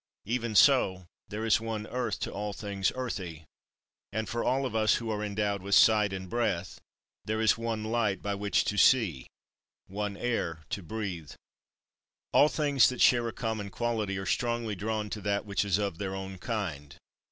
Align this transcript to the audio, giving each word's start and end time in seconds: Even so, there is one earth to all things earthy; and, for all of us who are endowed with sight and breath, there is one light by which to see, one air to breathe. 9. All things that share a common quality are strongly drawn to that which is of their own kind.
Even 0.25 0.55
so, 0.55 1.05
there 1.27 1.45
is 1.45 1.61
one 1.61 1.85
earth 1.85 2.19
to 2.21 2.31
all 2.31 2.53
things 2.53 2.91
earthy; 2.95 3.45
and, 4.11 4.27
for 4.27 4.43
all 4.43 4.65
of 4.65 4.73
us 4.75 4.95
who 4.95 5.11
are 5.11 5.23
endowed 5.23 5.61
with 5.61 5.75
sight 5.75 6.11
and 6.11 6.27
breath, 6.27 6.81
there 7.25 7.39
is 7.39 7.55
one 7.55 7.83
light 7.83 8.19
by 8.19 8.33
which 8.33 8.65
to 8.65 8.77
see, 8.79 9.27
one 9.85 10.17
air 10.17 10.63
to 10.71 10.81
breathe. 10.81 11.29
9. 12.33 12.41
All 12.41 12.49
things 12.49 12.89
that 12.89 12.99
share 12.99 13.27
a 13.27 13.31
common 13.31 13.69
quality 13.69 14.17
are 14.17 14.25
strongly 14.25 14.73
drawn 14.73 15.07
to 15.11 15.21
that 15.21 15.45
which 15.45 15.63
is 15.63 15.77
of 15.77 15.99
their 15.99 16.15
own 16.15 16.39
kind. 16.39 16.95